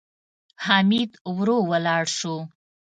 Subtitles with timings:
[0.65, 2.35] حميد ورو ولاړ شو.